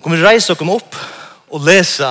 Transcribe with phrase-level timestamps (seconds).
[0.00, 0.96] kommer vi reise oss opp
[1.50, 2.08] og lese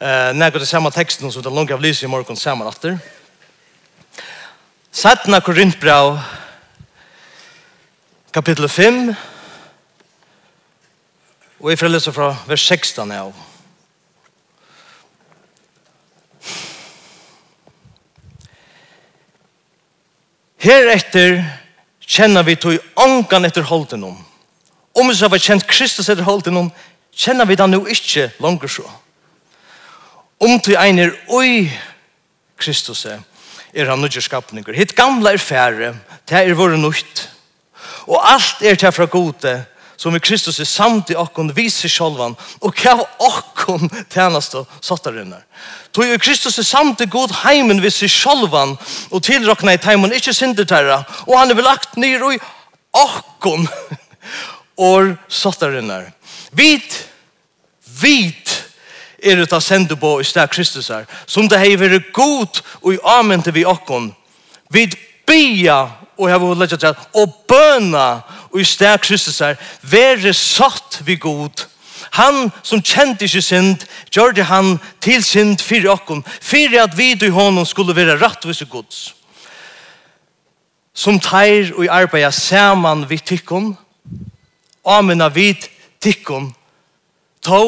[0.00, 2.96] eh, nærkert det samme teksten som den langt av lyset i morgen sammen etter.
[4.90, 6.16] Sattna Korintbrav
[8.32, 9.10] kapittel 5
[11.60, 13.34] og jeg får lese fra vers 16 av.
[20.60, 21.42] Heretter
[22.00, 24.18] kjenner vi tog ångan etter holden om
[24.92, 26.70] Om vi så har kjent Kristus etter holdt innom,
[27.14, 28.86] kjenner vi det nå ikke langer så.
[30.40, 31.68] Om du egner oi
[32.60, 34.74] Kristus er han nødger skapninger.
[34.74, 35.94] Hitt gamle er færre,
[36.28, 37.28] det er våre nødt.
[38.08, 39.52] Og alt er til fra gode,
[39.96, 45.44] som i Kristus er samt i okkon viser sjolvan, og kjav okkon tjeneste sattarinnar.
[45.92, 48.76] Tog i Kristus er samt i god heimen viser sjolvan,
[49.10, 52.40] og tilrokna i teimen ikkje sinderterra, og han er belagt nyr i
[52.96, 53.68] okkon
[54.80, 56.10] år sottarinnar.
[56.56, 57.08] Vit,
[58.00, 58.56] vit
[59.22, 62.94] er ut av sendu på i sted Kristus her, som det hei veri god og
[62.94, 64.10] i amen til vi okkon.
[64.72, 64.96] Vit
[65.28, 65.82] bia
[66.16, 71.18] og hei vore legget til og bøna og i sted Kristus her, veri satt vi
[71.20, 71.66] god.
[72.16, 77.12] Han som kjente ikke synd, gjør det han til synd fyrir okkon, fyrir at vi
[77.12, 79.14] i hånden skulle være rattvis og gods.
[80.94, 83.76] Som teir og i arbeid saman vi tykkon,
[84.84, 85.68] amena vid
[86.00, 86.54] tikkum
[87.40, 87.60] Ta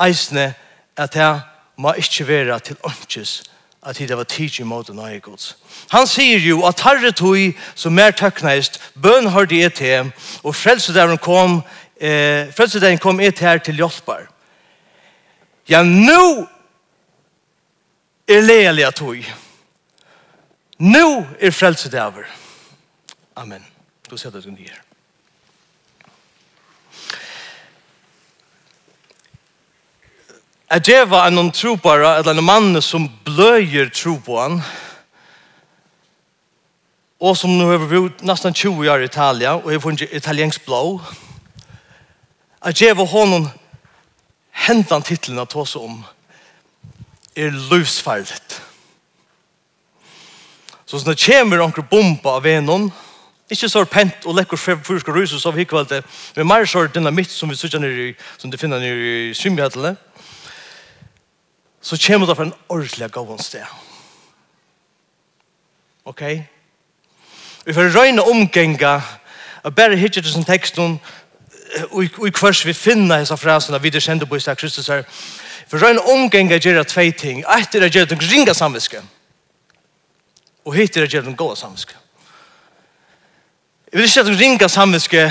[0.00, 0.54] eisne
[0.96, 1.40] at her
[1.76, 3.42] må ikkje vera til åndsjes
[3.86, 5.52] at det var tidsi mot den eie gods.
[5.92, 10.10] Han sier jo at herre tog som mer tøkneist, bøn har det til,
[10.42, 11.62] og frelsedæren kom,
[12.00, 14.26] eh, frelsedæren kom et her til hjelpar.
[15.68, 16.48] Ja, nu
[18.28, 19.22] er leilig at tog.
[20.78, 22.26] Nu er frelsedæver.
[23.36, 23.66] Amen.
[24.10, 24.85] Du ser det du nye.
[30.66, 34.56] Jeg djeva en noen på eller en mann som bløyer tro på han,
[37.22, 40.98] og som nå har bodd nesten 20 år i Italia, og har funnet italiensk blå.
[42.66, 43.46] Jeg djeva honom
[44.66, 46.02] hentan titlen at oss om
[47.36, 48.62] er løsferdigt.
[50.86, 52.90] Så når det kommer noen bomba av venon,
[53.50, 56.02] ikke så pent og lekker fyrskar så av hikkvalget,
[56.34, 59.34] men mer så er dynamitt som vi sitter nere i, som du finner nere i
[59.34, 59.94] svimjøtlene,
[61.86, 63.66] så kommer det fra en ordentlig gåen sted.
[66.04, 66.22] Ok?
[67.66, 69.00] Vi får røyne omgjenga
[69.62, 74.02] og bare hitje til sin tekst og i kvars vi finner disse frasene vi det
[74.02, 75.04] kjente på i sted Kristus her.
[75.06, 77.44] Vi får røyne omgjenga gjøre tvei ting.
[77.46, 79.02] Et er å gjøre den ringa samviske
[80.66, 81.94] og hitt er å gjøre den gåa samviske.
[83.92, 85.26] Jeg vil ikke at den ringa samviske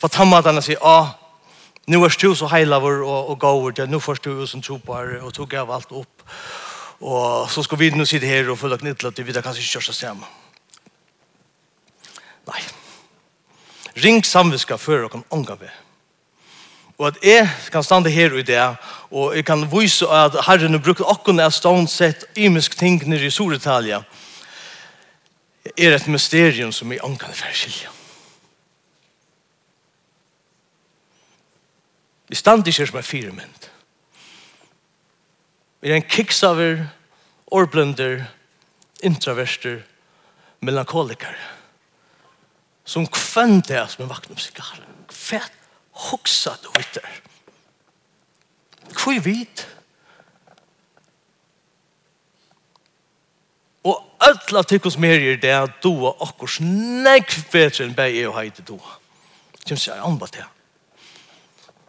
[0.00, 1.12] på tammatene sier, ah,
[1.88, 4.92] nu er du så heilavor och, och gåvor till nu først du som tror på
[5.22, 6.22] och tog av alt upp.
[7.00, 9.88] Och så ska vi nu sitta här och følge knyttlat det vi där kanske körs
[9.88, 10.24] oss hem.
[12.46, 12.62] Nej.
[13.94, 15.68] Ring samviska før og kan ånga vi.
[16.98, 18.76] Og at jeg kan stande her i det,
[19.10, 23.30] og jeg kan vise at Herren har brukt akkurat av ståndsett imisk ting nere i
[23.30, 24.02] Soritalia,
[25.76, 27.97] er et mysterium som jeg ankan er ferskilja.
[32.28, 33.68] Vi stand ikke som en firemynd.
[35.80, 36.88] Vi er en kiksaver,
[37.46, 38.24] årblender,
[39.02, 39.80] intraverster,
[40.60, 41.36] melankoliker,
[42.84, 44.82] som kvenn det som en vakna musikal.
[45.12, 45.52] Fett,
[46.08, 47.06] hoksa du vitter.
[48.92, 49.66] Hvor vit.
[53.84, 58.36] Og öll tykkos mer er det at du og okkurs nekv bedre enn beg og
[58.40, 58.76] heite du.
[59.64, 60.46] Kjem sier, anbat det.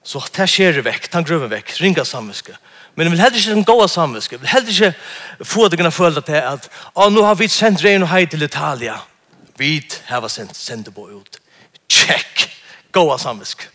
[0.03, 2.55] Så det skjer vekk, den grøven vekk, ringa samviske.
[2.95, 5.91] Men jeg vil heller ikke gå av samviske, jeg vil heller ikke få deg å
[5.93, 8.97] føle til at «Å, nå har vi sendt regn og hei til Italia».
[9.59, 9.75] Vi
[10.07, 11.39] har sendt, sendt det på ut.
[11.91, 12.47] Check!
[12.95, 13.67] Gode samviske.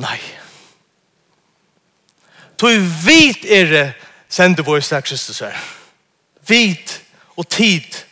[0.00, 0.18] Nei.
[2.60, 2.68] Du
[3.06, 3.86] vit er det
[4.32, 5.56] sender vår slag Kristus her.
[6.48, 7.00] Vit
[7.36, 8.04] og tid.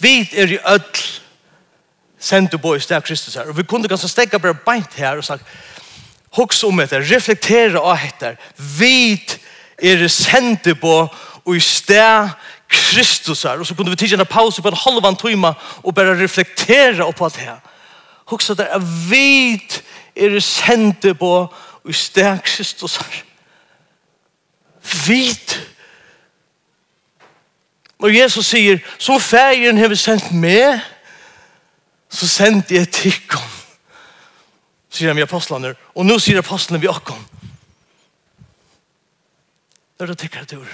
[0.00, 1.04] Vit er i ødel
[2.24, 3.48] sendte på i sted Kristus her.
[3.50, 5.44] Og vi kunne ganske stekka bare beint her og sagt,
[6.34, 8.38] hoks om etter, reflektere av etter,
[8.78, 9.36] vit
[9.78, 10.94] er det sendte på
[11.44, 12.32] og i sted
[12.70, 13.60] Kristus her.
[13.60, 17.22] Og så kunne vi tidligere en pause på en halvan time og bare reflektere opp
[17.22, 17.60] alt her.
[18.32, 19.82] Hoks at det er vit
[20.16, 23.22] er det sendte på og i sted Kristus her.
[25.06, 25.60] Vit
[28.04, 30.80] Og Jesus sier, så færen har vi sendt med,
[32.14, 33.52] så sendte jeg tikkum,
[34.94, 37.22] sier han vi apostlene, og nå sier apostlene vi okkom.
[39.94, 40.68] Det er det tikkere tur.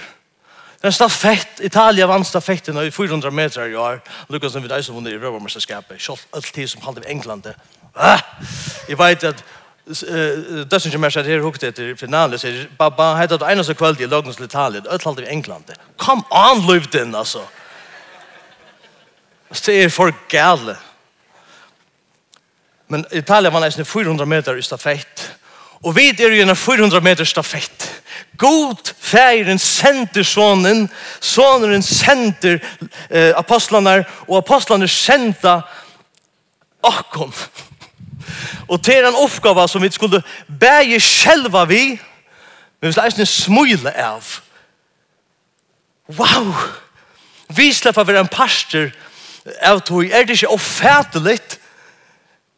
[0.81, 3.99] Det er stafett, Italia vann stafetten i 400 meter i år.
[4.33, 6.01] Lukas som vi deg som vunner i Røvermesterskapet,
[6.33, 7.51] alt tid som halde i England.
[7.93, 8.21] Ah!
[8.89, 9.43] Jeg vet at
[10.71, 14.09] det som er sett her hukte etter finalen sier, Baba, hei det eneste kveld i
[14.09, 15.73] Løgnens Italien, halde i England.
[15.97, 17.45] Come on, Løvden, altså!
[19.51, 20.77] Det er for gale.
[22.91, 25.29] Men Italien var nesten 400 meter i stafett.
[25.81, 27.85] Og vi er jo en 400 meter stafett.
[28.37, 30.89] God feiren sender sonen,
[31.21, 32.59] sonen sender
[33.09, 35.63] eh, apostlene, og apostlene sender
[36.83, 37.31] akkom.
[38.67, 40.21] Og til en oppgave som vi skulle
[40.59, 41.95] bæge själva vi,
[42.81, 44.35] men vi skulle eisne smule av.
[46.11, 46.53] Wow!
[47.55, 48.91] Vi slipper være en pastor
[49.63, 50.03] av tog.
[50.11, 51.39] Er det ikke oppfattelig?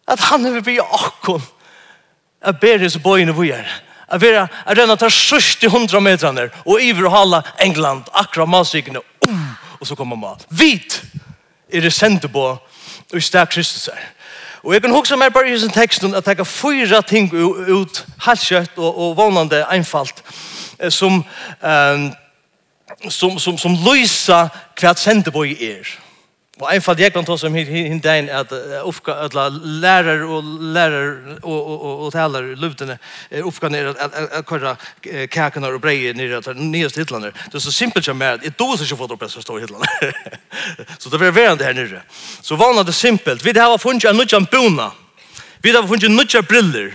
[0.08, 1.44] At han vil bli akkon
[2.44, 3.68] at beres bøyene vi er.
[4.08, 9.00] At vi er rennet til 70 hundra metrene og iver og hala England akkurat matsikene
[9.28, 9.48] um,
[9.80, 10.46] og så kommer mat.
[10.50, 11.02] Vit
[11.74, 12.44] er det sendt på
[13.14, 14.04] og i sted Kristus her.
[14.64, 18.06] Og jeg kan huske meg bare i sin teksten at jeg kan fyra ting ut
[18.24, 20.24] halskjøtt og, og vannande einfalt
[20.90, 21.24] som,
[21.62, 22.06] um,
[23.10, 24.48] som, som, som, som løysa
[24.80, 25.58] hva sendt på i.
[25.74, 25.92] Er
[26.62, 28.52] Og en fall jeg kan ta som hinn dagen at
[28.86, 29.48] oppgave,
[29.82, 32.98] lærer og lærer og, og, og, og taler luftene
[33.42, 34.76] oppgave nere at, at, at køre
[35.34, 37.32] kakene og brei nere at nyeste hitlene.
[37.50, 40.12] Det er så simpelt som er at jeg dåser ikke fått opp så står hitlene.
[41.00, 42.04] så det er verandre her nere.
[42.46, 43.42] Så vannet det simpelt.
[43.42, 44.92] Vi har funnet en nødjan bona.
[45.64, 46.94] Vi har funnet en nødjan briller.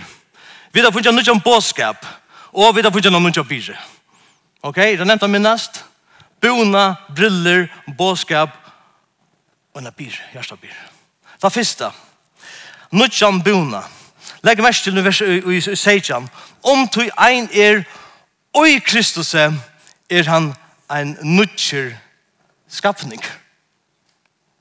[0.71, 2.07] Vi har funnet en nødjan båskap.
[2.55, 3.75] Og vi har funnet en nødjan byrje.
[4.63, 5.83] Ok, det er nevnt nevnte minnast.
[6.39, 7.67] Bona, briller,
[7.97, 8.55] båskap
[9.73, 10.75] og en bir, hjärsta bir.
[11.41, 11.91] Ta fyrsta,
[12.91, 13.83] nudjan buna.
[14.43, 16.29] Legg mest til vers i seitjan.
[16.63, 17.83] Om tog ein er,
[18.53, 20.53] oi Kristus er han
[20.89, 21.93] ein nudjer
[22.67, 23.21] skapning.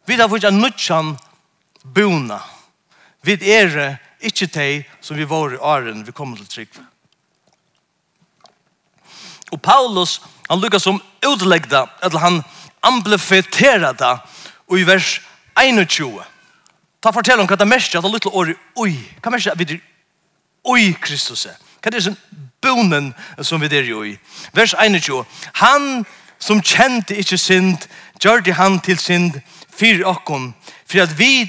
[0.07, 1.17] Vi har fått en nudjan
[1.83, 2.41] buna.
[3.23, 6.79] Vi er ikke teg som vi var i åren vi kommer til trygg.
[9.53, 12.43] Og Paulus, han lukkar som utlegda, eller han
[12.81, 14.19] amplifetera det,
[14.77, 15.21] i vers
[15.57, 16.21] 21.
[17.01, 18.93] Ta fortell om hva det er mest at det er litt året, oi,
[19.23, 19.81] hva mest er det,
[20.69, 21.57] oi, Kristus er.
[21.79, 22.17] Hva er det som
[22.61, 24.17] bonen som vi der i?
[24.53, 25.25] Vers 21.
[25.63, 26.05] Han
[26.39, 27.87] som kjente ikke synd,
[28.21, 30.53] gjør det han til synd, fyrir okkom,
[30.87, 31.47] for at vi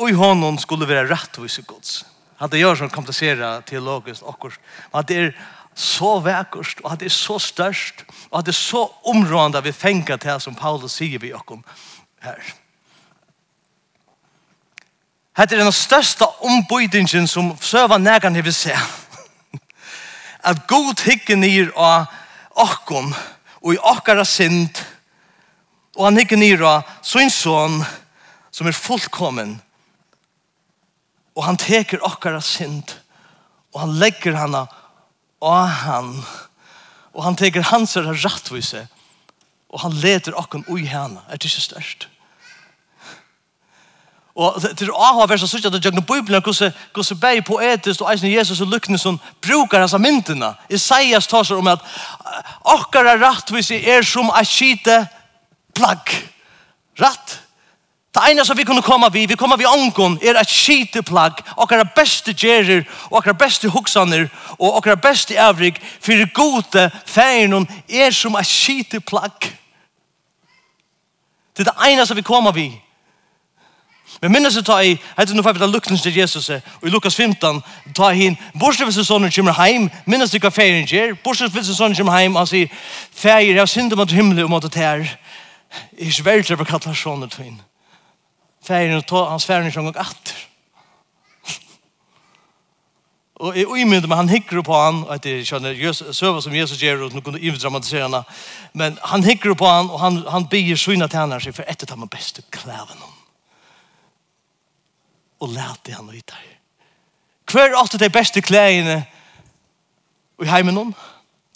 [0.00, 2.04] og i hånden skulle være rettvis i gods.
[2.40, 4.54] Hadde gjør som komplisera teologisk okkur.
[4.94, 5.32] Men det er
[5.74, 9.72] så vekkert, og at det er så størst, og at det er så områdende vi
[9.72, 11.44] fenger til som Paulus sier vi oss
[12.20, 12.40] her.
[15.38, 18.74] Hette er den største ombøydingen som søva nægan vi se.
[20.48, 22.10] At god hikker nir av
[22.50, 23.14] okkom
[23.60, 24.82] og i okkara synd
[25.96, 27.80] og han hikker nir av sin son
[28.50, 29.58] som er fullkommen
[31.36, 32.96] og han teker okkara synd
[33.72, 34.79] og han legger henne av
[35.40, 36.14] og han,
[37.12, 38.86] og han teker hans er rattvise,
[39.70, 42.08] og han leder okken ui hana er det ikke størst.
[44.40, 48.30] Og det til å ha versa at til Jøgnu Bibelen, hvordan bei poetist og eisen
[48.30, 50.54] Jesus og lukkne som brukar hans myndina.
[50.70, 51.82] Isaias tar seg om at
[52.62, 55.02] okkar er rattvise er som a skite
[55.74, 56.14] plagg.
[57.00, 57.40] Ratt
[58.14, 61.72] Det ene som vi kunne komme vi, vi kommer vi ångon, er et skiteplagg, og
[61.72, 64.26] er beste gjerer, og er beste hoksaner,
[64.58, 69.52] og er beste avrig, for gode feiren er som et skiteplagg.
[71.56, 72.72] Det er det ene som vi kommer vi.
[74.22, 77.62] Men minnes jeg ta i, heter nå fyrir luktens til Jesus, og i Lukas 15,
[77.94, 81.54] ta i hin, bortsett hvis en sonen kommer heim, minnes du hva feiren gjør, bortsett
[81.54, 82.68] hvis en sonen kommer heim, han sier,
[83.14, 86.58] feir, jeg har syndet mot himmelen og mot det her, jeg er ikke sverre til
[86.58, 87.69] å kalle sånne til henne
[88.62, 90.46] færen og ta hans færen som gång atter.
[93.40, 96.78] Och jeg omyndet men han hikker på han att det er just söva som Jesus
[96.78, 98.22] gjør, og nu kunde jeg dramatisera henne.
[98.74, 101.98] Men han hikker på han och han han ber sina tjänare sig för ett av
[101.98, 103.06] man bästa kläderna.
[105.38, 106.58] Och lät det han ut där.
[107.44, 109.06] Kvar åt de bästa klæene
[110.42, 110.94] i heimen hon.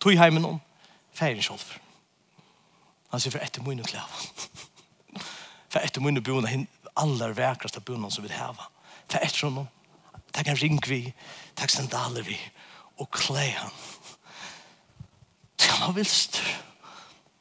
[0.01, 0.61] Tog hemmen hon.
[1.15, 1.61] færen selv.
[3.11, 4.09] Han sier, för ett av klæven.
[5.69, 8.69] for för ett boende mina aller vekraste bunnen som vi hava.
[9.07, 9.69] Ta etter från honom.
[10.33, 11.15] Ta en ring vi.
[11.55, 12.39] Ta sandaler vi.
[12.99, 13.71] Og klä han.
[15.61, 16.43] Han var vilst.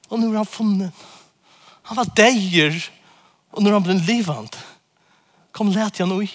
[0.10, 0.94] Og nu er han funnen.
[1.84, 2.90] Han var dejer.
[3.52, 4.58] Og nu er han blitt livand.
[5.52, 6.30] Kom let han ui.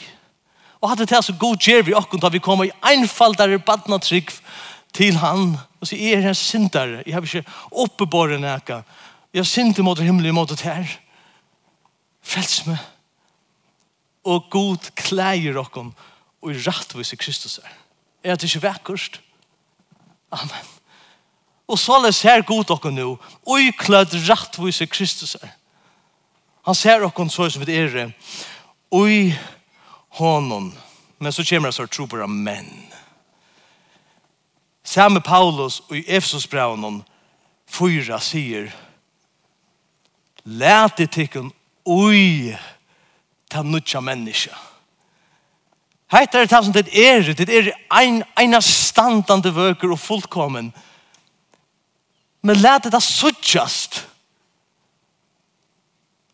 [0.79, 4.31] Og hadde det så god gjer vi akkurat da vi kom i einfaldare badnatrygg
[4.95, 5.57] til han.
[5.81, 7.03] Og så er jeg sintare.
[7.07, 8.83] Jeg har ikke oppebåret nækka.
[9.35, 10.87] Jeg synder mot himmelen mot det her.
[12.23, 12.79] Frels meg
[14.29, 15.93] og god klæger okkom
[16.43, 17.73] og i rattvis i Kristus er.
[18.25, 19.21] Er det ikke vekkurst?
[20.31, 20.67] Amen.
[21.69, 25.55] Og så les her god okkom nu, og i klød rattvis i Kristus er.
[26.67, 28.11] Han ser okkom så som vi er,
[28.91, 29.35] og i
[30.09, 30.73] honom,
[31.19, 32.85] men så kommer det så tro på menn.
[34.85, 37.03] Samme Paulus og i Efesusbraunen
[37.69, 38.73] fyra sier,
[40.45, 41.53] Læt det tikkun
[43.51, 44.55] til nødja menneska.
[46.13, 50.71] Heit er det som det er, det er ein, eina standande vøker og fullkommen.
[52.43, 54.07] Men let det da suttjast.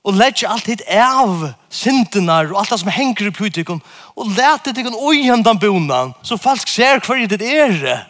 [0.05, 3.83] Og let alt hit av syndenar og alt det som henger i politikon.
[4.15, 8.05] Og let det ikon oihendan bonan, så falsk ser hver det er.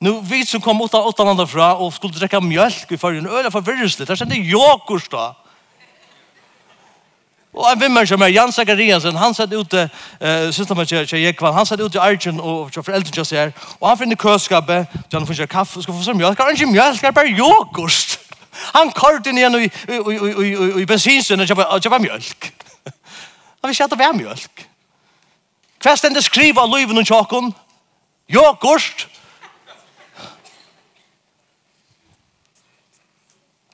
[0.00, 3.50] Nu vi som kom åtta åtta andra fra og skulle drekka mjölk i förrjun, öla
[3.50, 5.36] för virrusligt, där kände jokurs då.
[7.54, 9.88] Og en vimmer som er Jan Zachariasen, han satt ute,
[10.20, 13.38] uh, synes man ikke Jekvall, han satt ute i Arjen og for foreldrene til seg
[13.38, 16.52] her, og han finner køskapet, så han finner kaffe, skal få så mjølk, han har
[16.54, 18.18] ikke mjølk, det er bare yoghurt.
[18.74, 22.52] Han kort inn igjen i bensinstunnen og kjøper mjølk.
[22.86, 24.64] Han vil ikke at det var mjølk.
[25.80, 27.52] Hva stender skriva av livet og tjokken?
[28.30, 29.06] Yoghurt.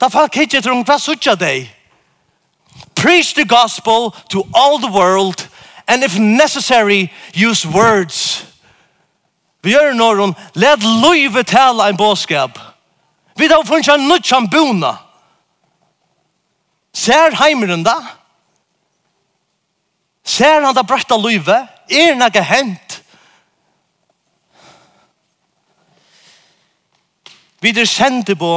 [0.01, 1.76] Da folk hittir rundt, hva suttja deg?
[3.07, 5.47] Preach the gospel to all the world
[5.87, 8.43] and if necessary use words.
[9.63, 12.59] Vi gjør noen, let løyve tale en båskap.
[13.39, 14.91] Vi da funnet en nødjan bona.
[16.91, 17.95] Ser heimeren da?
[20.27, 21.61] Ser han da bretta løyve?
[21.87, 22.97] Er noe hent?
[27.63, 28.51] Vi er sendt på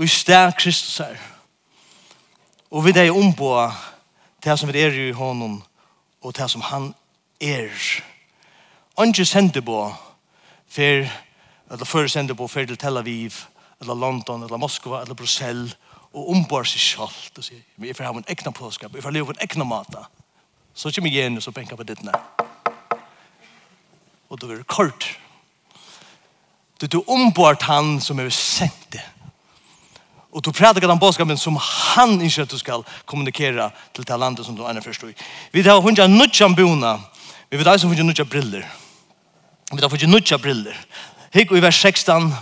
[0.00, 1.20] i sted Kristus her.
[2.70, 3.70] Og vi er ombå
[4.44, 5.62] det som vi er i honom
[6.22, 6.94] og det som han
[7.40, 7.70] er.
[8.98, 9.94] Andre sender på
[10.68, 11.08] for
[11.70, 13.34] eller før sender på for til Tel Aviv
[13.80, 15.74] eller London eller Moskva eller Brussel
[16.12, 18.98] og ombå seg selv og sier vi er for å ha en ekne påskap, vi
[18.98, 19.94] er for å leve på en ekne mat
[20.74, 22.14] så kommer jeg igjen og så benker på dittene
[24.30, 25.18] og det er kort.
[26.80, 28.92] Du, er ombår han som er sendt.
[28.92, 29.19] det
[30.32, 34.46] Og du predikar den bådskapen som han ikke att du skal kommunikere till det landet
[34.46, 35.12] som du är förstår.
[35.52, 37.00] Vi har hundra nødja bona.
[37.50, 38.66] Vi vet alltså hundra nødja briller.
[39.72, 40.76] Vi har hundra nødja briller.
[41.32, 42.34] Hikk i vers 16.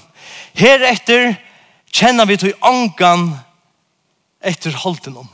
[0.54, 1.36] Här efter
[1.90, 3.38] känner vi till ankan
[4.42, 5.28] efter holden om.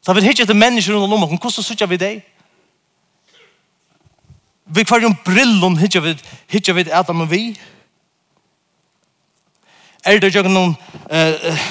[0.00, 2.22] Så vi hittar inte mennesker rundt om och kostar söka vi deg?
[4.64, 7.56] Vi kvar ju brillon hittar vi hittar vi Adam och vi
[10.06, 10.76] er det jo noen
[11.10, 11.66] eh,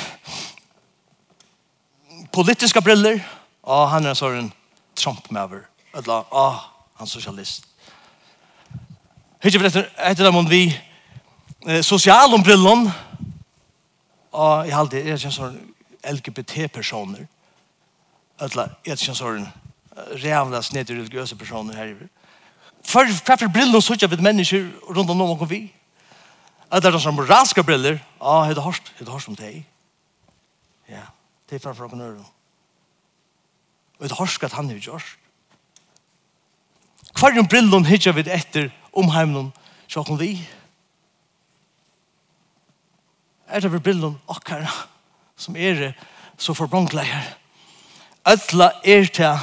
[2.36, 3.22] politiska briller,
[3.66, 4.52] Ja, han er sånn
[4.94, 5.64] Trump-maver,
[5.98, 6.60] eller ah,
[7.00, 7.66] han socialist.
[9.42, 12.86] Hittir for etter, etter dem om vi eh, sosial om brillen,
[14.36, 15.58] og jeg halde, jeg er sånn
[16.06, 17.26] LGBT-personer,
[18.46, 19.48] eller jeg er sånn
[20.22, 21.96] rævla snedig religiøse personer her.
[22.86, 25.64] For hva for brillon så ikke vi mennesker rundt om noen vi?
[26.76, 28.02] Eller det som moralske briller.
[28.20, 29.62] Ja, ah, det hørst, det hørst om deg.
[30.92, 31.06] Ja,
[31.50, 32.26] det er fra fra knøren.
[34.00, 35.16] Og det hørst at han er gjørst.
[37.16, 39.54] Hver en brillon hittar vi etter om heimen heimnon
[39.88, 40.34] sjokken vi.
[43.48, 44.72] Er det vid brillon akkara
[45.38, 45.94] som er det
[46.38, 47.38] så forbronkleier.
[48.28, 49.40] Ødla er til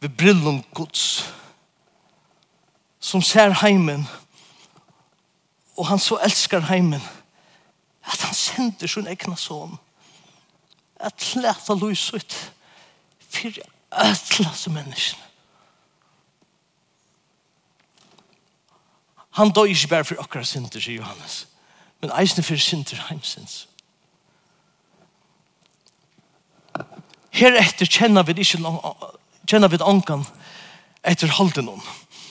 [0.00, 1.32] vid brillon gods
[3.00, 4.21] som ser heimen og
[5.82, 7.02] og han så elskar heimen
[8.06, 9.78] at han sender sin egna son
[11.02, 12.36] at leta lus ut
[13.18, 13.66] fyrir
[14.54, 15.32] som menneskene
[19.32, 21.46] Han døy ikke bare for akkurat synder, sier Johannes,
[22.02, 23.62] men eisne for synder heimsins.
[27.32, 28.60] Her etter kjenner vi ikke
[29.48, 30.26] kjenner vi ankan
[31.00, 31.80] etter halden om.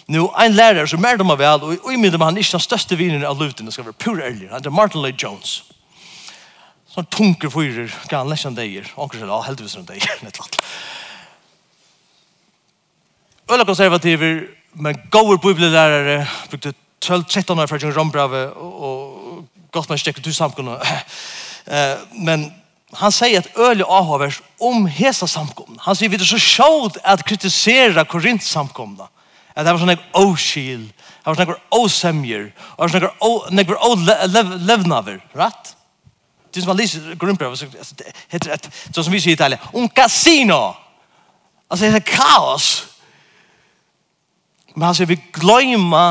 [0.05, 2.63] Nu, en lärare som är dem av väl og i middag med han ikke den
[2.63, 5.63] största vinen av luten, det ska vara pur ärlig han heter Martin Lloyd Jones.
[6.91, 10.39] Sånn tunker fyrer, kan han läsa en deier, anker seg, ja, visst en deier, nett
[10.39, 10.57] latt.
[13.51, 16.73] Øla konservativer, men gauer bibellärare brukte
[17.05, 20.77] 12-13 år fra Jørgen Rombrave, og gott man stäcker till samkunna
[22.11, 22.51] Men
[22.91, 25.81] han säger att öle ahavers om hesa samkomna.
[25.81, 29.07] Han säger vi det så sjåd att kritisera Korint samkomna.
[29.51, 33.81] At det var sånn ekkur åskil, det var sånn ekkur åsemjer, det var sånn ekkur
[33.89, 35.73] ålevnaver, rett?
[36.51, 39.87] Det som man lyser grunnbrev, det heter et, sånn som vi sier i Italia, un
[39.91, 40.73] casino!
[41.71, 42.71] Altså, det er kaos!
[44.75, 46.05] Men han sier, vi gløyma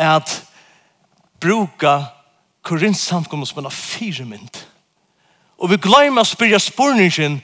[0.00, 0.34] at
[1.42, 2.00] bruka
[2.66, 4.58] Korinth samkommet som en av fire mynd.
[5.60, 7.38] Og vi gløyma å spyrja spurningen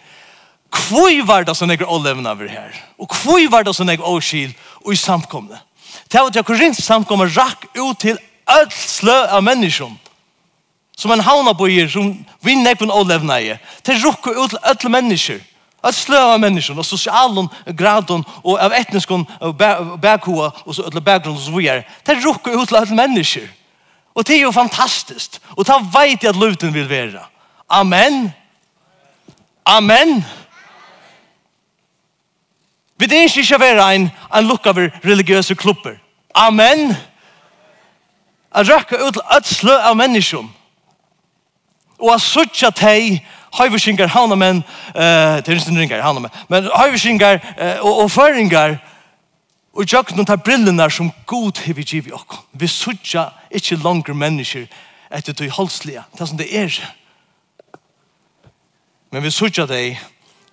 [0.73, 2.75] Kvoi var det som jeg olevna over her?
[2.99, 4.55] Og kvoi var det som jeg åskil
[4.85, 5.61] og i samkomne?
[6.13, 9.97] Det var at jeg korint samkomne rakk ut til öll slø av menneskjon
[10.97, 13.57] som en havnabojer som vi nekven olevna i.
[13.85, 15.43] Det rukk ut til öll mennesker
[15.87, 19.27] öll slø av menneskjon og sosialen gradon og av etniskon
[20.03, 21.85] bækua og så öll bakgrunn og så videre.
[22.07, 23.47] Det rukk ut til öll mennesker.
[24.17, 25.41] Og det er jo fantastiskt.
[25.57, 27.21] Og det vet jeg at luten vil være.
[27.69, 28.33] Amen.
[29.67, 30.15] Amen.
[30.15, 30.25] Amen.
[32.99, 35.99] Vi det ikke ikke være en, en lukk av religiøse klubber.
[36.35, 36.97] Amen.
[38.57, 40.45] Jeg røkker ut et slø av mennesker.
[41.99, 43.21] Og jeg sørger at jeg
[43.57, 48.79] høyverskinger menn, uh, det er ikke ringer menn, men høyverskinger uh, og, og føringer
[49.77, 52.39] og jeg og tar brillene som god har vi givet oss.
[52.53, 54.67] Vi sørger ikke langer mennesker
[55.13, 56.79] etter det holdslige, det er som det er.
[59.13, 60.01] Men vi sørger deg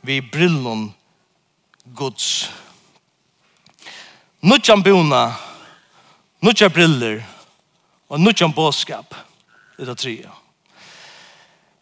[0.01, 0.91] vi brillene
[1.95, 2.49] Guds.
[4.41, 5.27] Nudjan bona,
[6.41, 7.21] nudjan briller
[8.09, 9.15] og nudjan båskap
[9.77, 10.31] det er trea.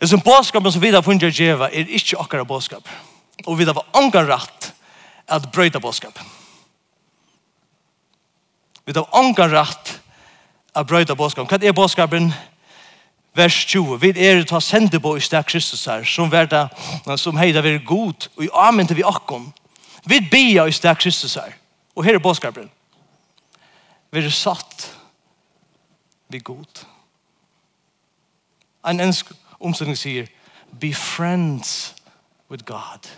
[0.02, 2.88] Det som båskap som vi har funnet djeva er ikke akkara båskap.
[3.46, 4.72] Og vi har angan rett
[5.28, 6.20] at brøyta båskap.
[8.86, 10.00] Vi har angan rett
[10.76, 11.50] at brøyta båskap.
[11.50, 12.32] Hva er båskapen?
[13.36, 14.02] Vers 20.
[14.02, 16.68] Vi er ta sende på i sted Kristus her, som, verda,
[17.16, 19.54] som heida vi er god, og i amen til vi akkom,
[20.06, 21.52] Vi bia i sted Kristus her.
[21.96, 22.72] Og her er bådskapen.
[24.12, 24.98] Vi er satt
[26.30, 26.86] vi god.
[28.88, 30.28] En ensk omstilling sier,
[30.80, 31.96] be friends
[32.50, 33.10] with God.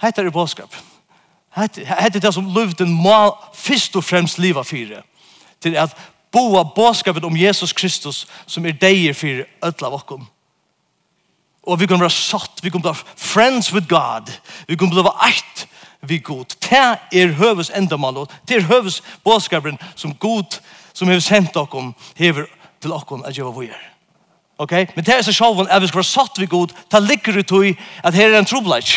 [0.00, 0.76] Hette er bådskap.
[1.56, 5.02] Hette er det som luften må først og fremst liva fire.
[5.60, 5.96] Til at
[6.32, 10.26] boa bådskapet om Jesus Kristus som er deier fire ødla av.
[11.68, 14.32] Og vi kan være satt, vi kan bli friends with God.
[14.68, 15.66] Vi kan bli eit
[16.00, 16.54] vi god.
[16.64, 20.60] Det er høves endamal, og det er høves bådskaperen som god,
[20.94, 22.46] som har sendt dere, hever
[22.80, 23.84] til dere at gjøre vågjør.
[24.58, 24.72] Ok?
[24.96, 27.52] Men det er så sjåven, at vi skal være satt vi god, det ligger ut
[27.66, 28.94] i at her er en trobladj.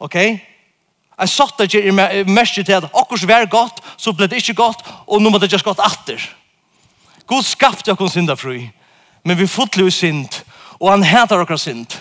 [0.00, 0.14] Ok?
[0.14, 4.54] Jeg satt at jeg er mest til at akkurat vær godt, så ble det ikke
[4.54, 6.18] godt, og nå må det just godt atter.
[7.26, 8.70] God skapte oss synda fri,
[9.24, 11.98] men vi fotler jo synd, og Og han hætar okkar synd.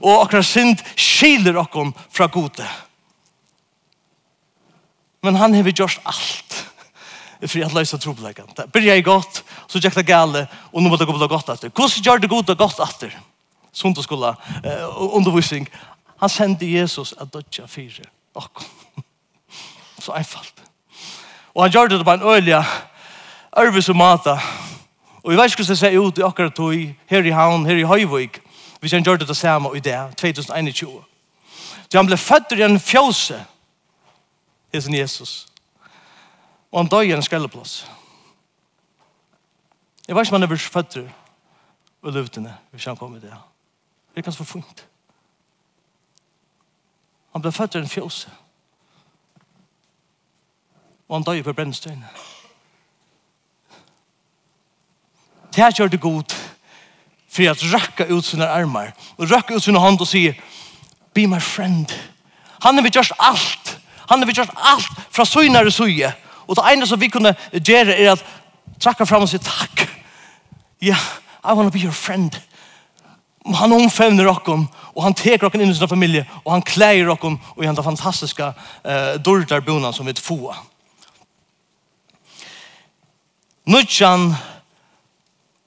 [0.00, 2.66] Og okkar synd skiler okkom fra gode.
[5.24, 6.44] Men han hever gjort alt
[7.44, 8.48] for at løysa trobleggen.
[8.56, 11.50] Det byrja i godt, så gikk det gale, og nå må det gå på godt
[11.52, 11.72] atter.
[11.72, 13.12] Hvordan gjør det gode godt atter?
[13.74, 14.34] Sunt og skola,
[14.64, 14.84] eh,
[15.16, 15.68] undervisning.
[16.20, 18.64] Han sendte Jesus at dødja fire okkom.
[20.00, 20.62] Så einfalt.
[21.54, 22.64] Og han gjør det på en øyla,
[23.56, 24.38] ærvis og mata,
[25.24, 26.74] Og vi vet ikke hvordan det ser ut i akkurat tog,
[27.06, 28.40] her i Havn, her i Høyvøk,
[28.80, 31.04] hvis han gjør det det samme i det, 2021.
[31.90, 33.38] Så han ble født i en fjøse,
[34.74, 35.46] hesen Jesus.
[36.72, 37.86] Og han døg i en skrelleplass.
[40.08, 41.08] Jeg vet ikke om han er født i
[42.02, 43.32] og løvdene, hvis han kom i det.
[44.10, 44.86] Det er ganske for funkt.
[47.32, 48.30] Han ble født i en fjøse.
[51.08, 52.08] Og han døg på brennstøyene.
[55.54, 56.34] det här gör det god
[57.28, 60.34] för att rakka ut sina armar och rakka ut sina hånd och säga
[61.14, 61.92] be my friend.
[62.46, 63.78] Han har vi gjort allt.
[63.96, 67.96] Han har vi gjort allt fra søgnare suje och det enda som vi kunde göra
[67.96, 68.24] är att
[68.78, 69.88] trakka fram og säga tack
[70.78, 71.00] ja yeah,
[71.44, 72.36] I want to be your friend.
[73.54, 77.40] Han omfämner okkom och han teker okkom in i sin familie och han klär okkom
[77.44, 80.56] och i den fantastiska eh, dörrdarbonan som vi får.
[83.66, 84.34] Nudjan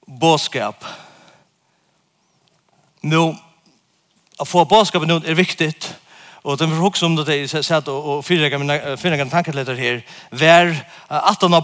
[0.08, 0.84] bådskap.
[3.00, 3.36] Nu,
[4.38, 5.94] å få bådskap nu är viktigt.
[6.42, 9.52] Och den får også om det är så att och fyra mina fyra kan tanka
[9.52, 10.02] här.
[10.30, 10.76] Var
[11.40, 11.60] han har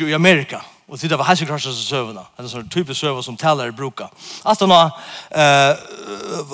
[0.00, 0.62] i Amerika.
[0.86, 2.26] Och det var hans krutch Det sövna.
[2.36, 4.10] En sån typ av söver som taler brukar.
[4.42, 4.90] At han har
[5.30, 5.76] eh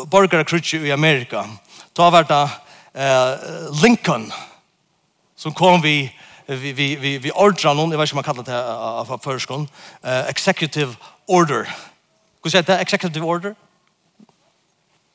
[0.07, 1.45] borgar krutch i Amerika.
[1.93, 2.31] Ta vart
[2.95, 3.37] eh
[3.83, 4.33] Lincoln
[5.37, 6.13] som kom vi
[6.47, 9.69] vi vi vi ordrar någon, jag vet inte om man kallar det här för förskon,
[10.29, 10.95] executive
[11.33, 11.69] order.
[12.43, 12.81] Hva sier det?
[12.83, 13.55] Executive order?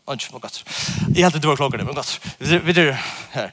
[0.07, 0.63] Ikke, men godt.
[1.15, 2.19] Jeg heldte det var klokken, men godt.
[2.39, 2.95] Vi er
[3.33, 3.49] her.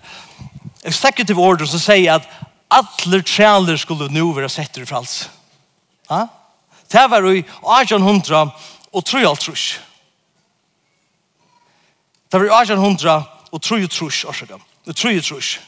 [0.85, 2.29] Executive order som sier at
[2.71, 5.31] alle trealer skulle nå være sett i frals.
[6.11, 6.27] Ja?
[6.93, 8.51] Det var i 1800
[8.93, 9.81] og 3,5
[12.33, 13.23] Det var i 1800
[13.53, 15.23] og 3,5 år siden.
[15.23, 15.61] trus.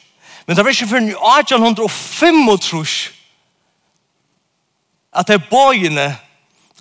[0.46, 2.48] Men det var ikke før i 1805
[5.12, 6.18] at det bøyene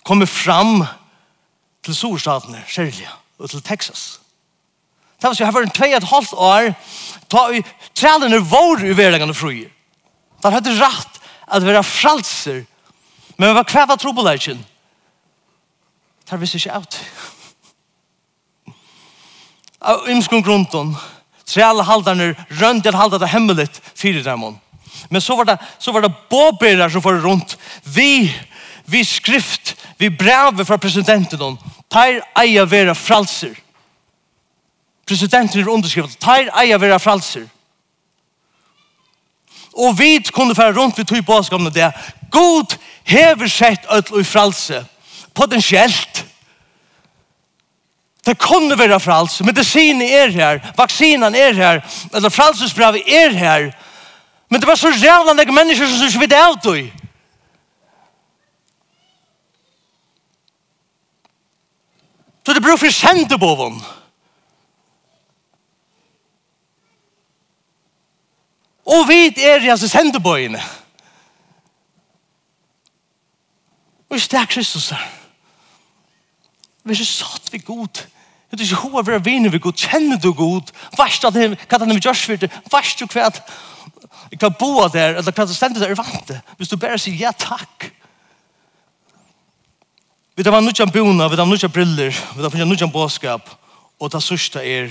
[0.05, 0.85] kommer fram
[1.83, 4.19] til storstatene, særlig, og til Texas.
[5.21, 6.71] Det var så, jeg har vært en tvei et halvt år,
[7.31, 7.63] ta i
[7.97, 9.71] trælene vår i verlegene fruer.
[10.43, 12.63] Det hadde rett at være fralser,
[13.37, 14.57] men vi var kvæva av på Det
[16.29, 16.99] Der visste ikke ut.
[19.81, 20.95] Av ymskong grunden,
[21.45, 24.59] træle haldarne, røndel haldar det hemmeligt, fire dæmon.
[25.09, 27.57] Men så var det, så var det båberer som var rundt.
[27.83, 28.33] Vi
[28.85, 31.57] vi skrift, vi brev fra presidenten,
[31.89, 33.55] tar eia vera fralser.
[35.05, 37.45] Presidenten er underskrivet, tar eia vera fralser.
[39.75, 41.91] Og vi kunne fære rundt vi tog påskapene det.
[42.31, 44.85] God hever sett ødel og fralse,
[45.33, 46.25] potensielt.
[48.25, 51.81] Det kunne være fralse, medisinen er her, vaksinen er her,
[52.13, 53.71] eller fralsesbrevet er her.
[54.49, 57.04] Men det var så rævlig mennesker som ikke vet det av.
[62.45, 63.84] Så det brukar sende på hon.
[68.86, 70.62] Og vi er i altså sende på henne.
[74.15, 75.08] ikke det er Kristus her.
[76.84, 78.05] Vi er ikke satt vi god.
[78.51, 79.73] Det er ikke hva vi er vänner vi god.
[79.73, 80.71] Kjenner du god?
[80.97, 82.51] Värst er han vi gjør for det.
[82.71, 83.29] Vast du hva?
[84.31, 86.41] Jeg kan bo der, Eller kan det stända der i vante.
[86.58, 87.91] Hvis du bare sier ja takk.
[90.35, 93.47] Vi tar vann nutjan bona, vi tar nutjan briller, vi tar vann nutjan båskap,
[93.99, 94.89] og det sørste er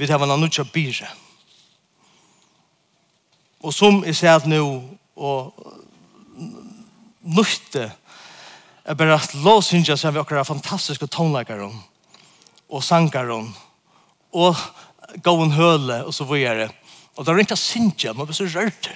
[0.00, 1.10] vi tar vann nutjan bire.
[3.60, 4.62] Og som jeg sier at nå,
[5.20, 5.52] og
[7.28, 7.90] nutte,
[8.84, 13.36] er bare at lovsynsja seg vi akkurat fantastiske tonleikare og sangare
[14.32, 14.64] og
[15.24, 16.70] gåen høle og så videre.
[17.16, 18.88] Og det er ikke synsja, man blir så rørt.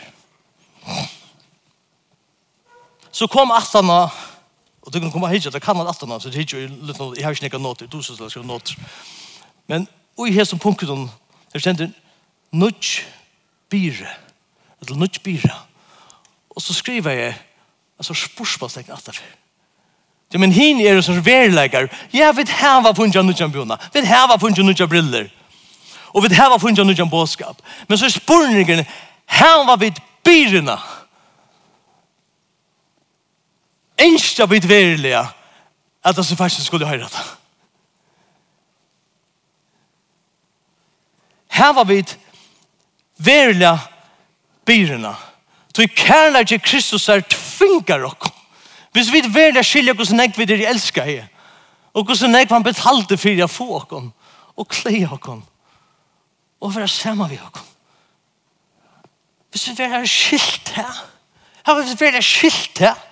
[3.12, 4.06] Så kom atana,
[4.88, 7.18] Og du kan komme hit, det kan man alltid någon, så det er ikke något,
[7.18, 8.76] jag har inte något, du synes så ska något.
[9.66, 11.10] Men og i här som punkten,
[11.52, 11.90] det ständer
[12.52, 13.04] nudge
[13.70, 14.08] bire,
[14.80, 15.52] eller nudge bire.
[16.50, 17.34] Og så skriver jeg,
[17.98, 19.22] altså spørsmålstegn att det
[20.32, 21.88] Ja, men hin er som verlegar.
[22.12, 23.76] Ja, vi hava funnet nudjan bjona.
[23.92, 25.28] Vi hava funnet nudjan briller.
[26.14, 27.62] Og vi hava funnet nudjan båskap.
[27.88, 28.84] Men så er spurningen,
[29.26, 29.92] hava vid
[30.24, 30.70] byrna.
[30.70, 30.97] Ja
[33.98, 35.14] enskja vid virkelig
[36.04, 37.24] at det som faktisk skulle høre det.
[41.58, 42.04] Her var vi
[43.18, 43.78] virkelig
[44.66, 45.14] byrene.
[45.74, 48.30] Så i kærlighet til Kristus er tvingar dere.
[48.92, 51.26] Hvis vi virkelig skilja hvordan nek vil er elsker her,
[51.94, 54.10] og hvordan nek han betalte for jeg få dere,
[54.56, 55.42] og kle dere,
[56.60, 57.62] og være sammen vi dere.
[59.50, 61.04] Hvis vi virkelig skilt her,
[61.66, 63.07] her var vi virkelig skilt her,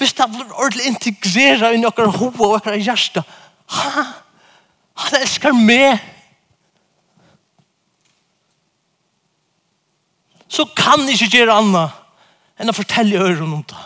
[0.00, 3.22] hvis det blir ordentlig integreret i noen hova og noen hjärsta,
[3.76, 4.04] ha,
[5.04, 6.00] han elskar meg.
[10.50, 12.00] Så kan jeg ikke gjøre annet
[12.60, 13.84] enn å fortelle øren om det.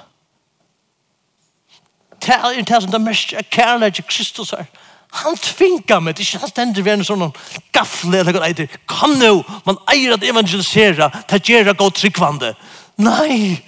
[2.25, 4.71] Det er det som det mest er kærlighet til Kristus her.
[5.15, 7.29] Han tvingar meg, det er ikke han stender ved en sånn
[7.75, 12.55] gaffle eller noe det Kom nå, man eier at evangelisera, det gjør det godt tryggvande.
[12.99, 13.61] Nei,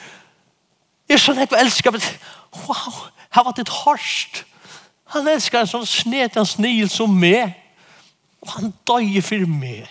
[1.06, 2.02] jeg er sånn jeg elsker, men
[2.64, 4.44] wow, her var det hårst.
[5.14, 7.54] Han elskar en sånn snet, en snil som meg.
[8.42, 9.86] Og han døg for meg.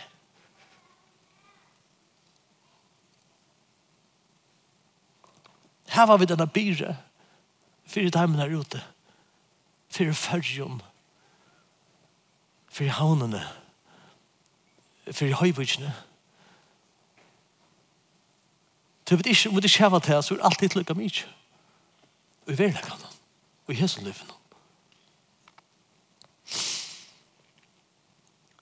[5.96, 6.98] Her var vi denne byre,
[7.86, 8.82] Fyre timen her ute,
[9.94, 10.82] Fyre fyrjon,
[12.68, 13.44] Fyre havnene,
[15.12, 15.94] Fyre høyvitsjene.
[19.10, 21.30] Du vet ikke, om du ikke har vært her, så er det alltid lykka mykje
[22.46, 23.06] og i verleggen
[23.68, 24.32] og i hesen løven.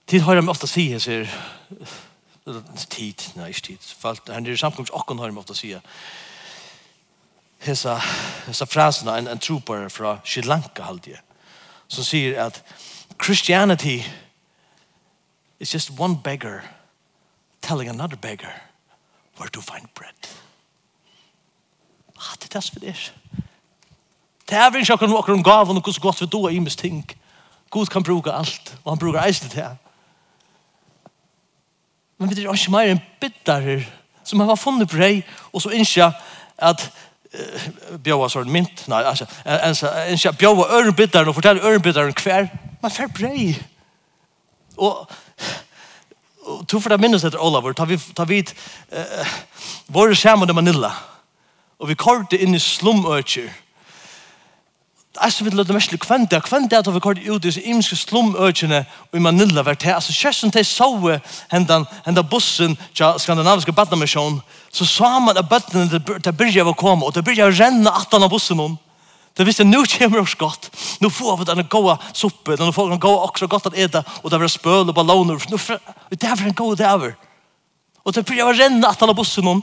[0.06, 1.28] Tid har jeg meg ofte sige, sier
[2.90, 3.88] tid, nei, ikke tid.
[3.98, 5.80] Falt, han er samkomst okken har jeg meg ofte sige.
[7.64, 7.96] Hesa,
[8.46, 11.22] hesa frasene, en, en trooper fra Sri Lanka halde jeg,
[11.88, 12.60] som sier at
[13.22, 14.02] Christianity
[15.58, 16.60] is just one beggar
[17.62, 18.60] telling another beggar
[19.38, 20.28] where to find bread.
[22.16, 23.10] Ah, det er det som det er.
[24.48, 27.04] Det er ikke akkurat noen gaven og hvordan godt vi då i mest ting.
[27.70, 29.76] Gud kan bruke alt, og han bruker eisen til det.
[32.18, 33.82] Men vi er ikke mer enn bittarer
[34.24, 36.12] som har funnet på deg, og så innskja
[36.58, 36.84] at
[37.34, 37.66] uh,
[38.04, 39.26] bjóa sånn mynt, nei, altså,
[40.08, 42.48] innskja bjóa ørenbittaren og forteller ørenbittaren hver,
[42.82, 43.52] men fer brei.
[44.76, 45.08] Og
[46.44, 49.36] og to for det minnes etter Olavur, tar vi, tar vi uh,
[49.88, 50.90] våre sammen i Manila,
[51.78, 53.48] og vi korte inn i slumøtjer,
[55.20, 56.42] Altså, vi lødde mest til kvendt det.
[56.50, 59.94] där det at vi kort ut i disse imenske slumøkene och i Manila vart här
[59.94, 65.88] alltså chessen till så hendan, hendan bussen til skandinaviske badnamisjon, så sa man at bøttene
[65.88, 68.78] til att bussen det börjar att komma och det börjar renna att av bussen hon
[69.36, 70.70] Det visste nu kommer oss godt.
[71.00, 74.30] Nu får vi denne gode suppe, den får den gode också godt at eda, og
[74.30, 75.38] det var spøl og balloner.
[75.50, 75.56] Nu
[76.10, 77.14] det var en god över.
[78.04, 79.62] Och det börjar renna att av bussen hon.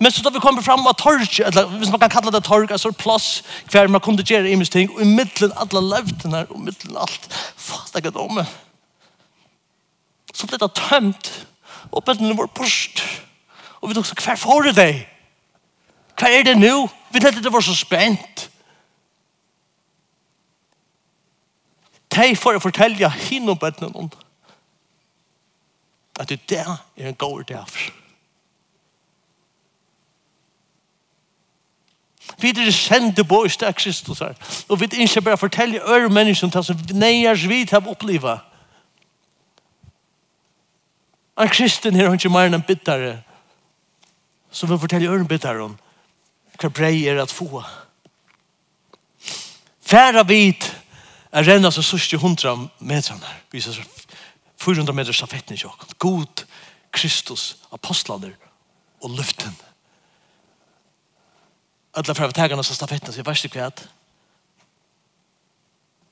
[0.00, 2.70] Men så da vi kommer fram av torg, eller hvis man kan kalla det torg,
[2.72, 6.56] altså plass, hver man kunne gjøre i mis ting, og i middelen alle løftene, og
[6.56, 7.28] i middelen alt,
[7.60, 8.46] fast jeg ikke.
[10.32, 11.30] Så ble det tømt,
[11.92, 13.04] og bøttene var post,
[13.80, 15.04] og vi tok så, hver får det deg?
[16.16, 16.88] Hva er det nå?
[17.12, 18.48] Vi tenkte det var så spent.
[22.16, 24.12] De får jeg fortelle hinnom bøttene noen,
[26.16, 27.99] at det der er en god dag for
[32.40, 34.34] Vi er sendte på i stedet Kristus her.
[34.68, 38.38] Og vi er ikke bare fortelle øre mennesker til som neier vi til å oppleve.
[41.40, 43.20] En kristen her er ikke mer enn bittere.
[44.50, 45.78] Så vi fortelle øre bittere om
[46.60, 47.62] hva brei er at få.
[49.80, 50.66] Færa vid
[51.32, 53.36] er renna så sørste hundra metrene.
[53.52, 53.80] Vi ser
[54.60, 55.96] 400 meter stafetten i kjøkken.
[55.98, 56.44] God
[56.92, 58.34] Kristus, apostlander
[59.00, 59.56] og luften
[61.92, 63.70] alla fra tagarna så stafetten, så jag vet ikke hva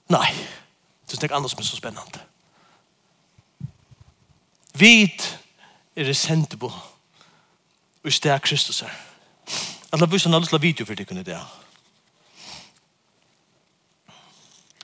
[0.09, 0.33] Nei,
[1.07, 2.21] det är inte andre som så spännande.
[4.73, 5.39] Vit
[5.97, 6.73] er det sent på
[8.05, 8.93] i sted Kristus här.
[9.91, 11.41] Alla bussen har lyst video för det kunde det.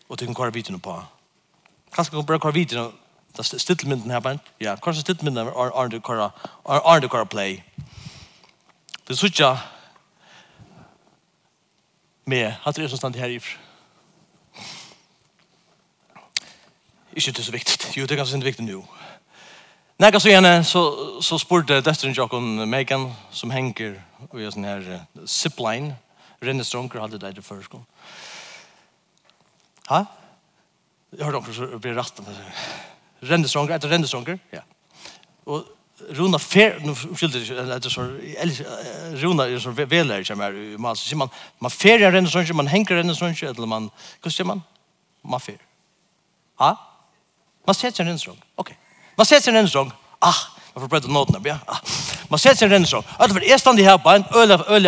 [0.07, 1.05] Och det kan kvar videon på.
[1.93, 2.93] Kanske kan bara kvar videoen
[3.37, 5.53] Det er stittelmynden her, men ja, kanskje stittelmynden er
[6.87, 7.63] Arne Kara play.
[9.07, 9.59] Det er sånn
[12.25, 13.41] med att det är som stand her i
[17.17, 17.97] Ikke det er så viktigt.
[17.97, 18.81] Jo, det er ganske ikke viktig nå.
[20.03, 20.81] Nei, så gjerne, så,
[21.23, 24.01] så spurte døtteren Jokon Megan, som henger
[24.35, 25.95] i en sånn her uh, zipline,
[26.43, 27.87] renne stronker, hadde det der før skolen.
[29.93, 30.01] Ha?
[31.15, 32.27] Jeg hørte omkring så blir rattet.
[33.23, 34.65] Renne stronker, etter renne stronker, ja.
[35.47, 35.63] Og
[36.11, 37.39] Runa fer nu skilde
[37.79, 38.03] det så
[39.15, 41.29] Runa är så velar som är man så man
[41.59, 43.91] man fer är en sån man hänger en sån eller man
[44.23, 44.63] kus man
[45.23, 45.59] man fer.
[46.59, 46.77] Ha?
[47.67, 48.37] Man sätter en sån.
[48.55, 48.77] Okej.
[49.17, 49.93] Man sätter en sån.
[50.19, 50.35] Ah,
[50.75, 51.59] man får prata noterna, ja.
[52.29, 53.03] Man sätter en sån.
[53.19, 54.85] Att för är stand i här på en öl öl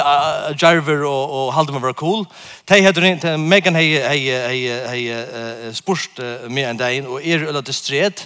[0.58, 2.26] Jarver och och håller man vara cool.
[2.64, 7.64] Tej heter inte Megan hej hej hej hej spurst med en dag och är öl
[7.64, 8.20] det stred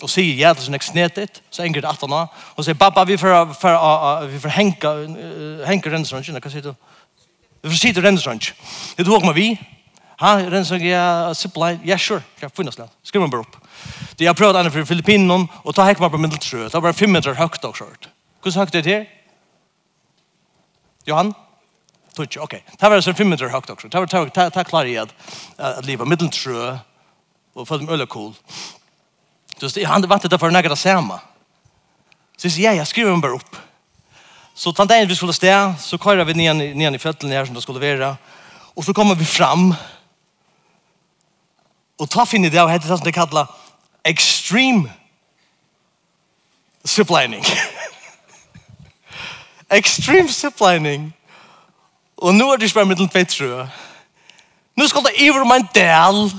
[0.00, 4.26] och säger jävligt sånn eksnetet, så enkelt att han och sier, pappa vi för för
[4.26, 6.74] vi för uh, henke den hva sier du?
[7.62, 8.16] vi får sitta den
[8.96, 9.58] det tog med vi
[10.20, 13.56] ha den ja supply ja sure kan finnas där Skriv meg bare opp.
[14.16, 17.12] det jag prövade annet for Filippinon och ta häckma på mitt sjö det var 5
[17.12, 18.08] meter högt og skjørt.
[18.42, 19.06] Hvordan høyt er det her?
[21.06, 21.34] Johan
[22.16, 22.62] Tutsi, okej.
[22.78, 23.88] Ta Det var så 5 meter högt också.
[23.88, 24.06] Det var
[24.54, 25.14] det klar i att,
[25.58, 26.78] at livet middeltrø,
[27.54, 28.34] och för dem øyne cool.
[29.58, 31.20] Du vet, han vant det för några det samma.
[32.36, 33.56] Så jag jag skriver dem bara upp.
[34.54, 37.62] Så tant vi skulle stå så kör vi ner ner i føttene här som det
[37.62, 38.16] skulle vara.
[38.74, 39.74] Och så kommer vi fram.
[41.98, 43.46] Och ta finner det og heter det som det kallar
[44.04, 44.90] extreme
[46.84, 47.44] ziplining.
[49.68, 51.12] extreme ziplining.
[52.16, 53.68] Och nu är det spärr med en
[54.74, 56.30] Nu ska det över en del.